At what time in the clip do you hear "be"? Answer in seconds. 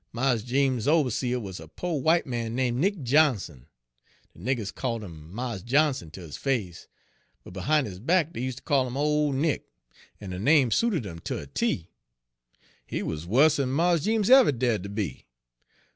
14.89-15.27